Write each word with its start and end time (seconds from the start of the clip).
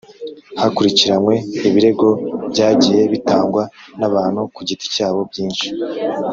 Hakurikiranywe 0.61 1.35
ibirego 1.67 2.07
byagiye 2.51 3.01
bitangwa 3.13 3.63
n 3.99 4.01
abantu 4.09 4.39
ku 4.55 4.59
giti 4.67 4.85
cyabo 4.95 5.19
byinshi 5.29 5.67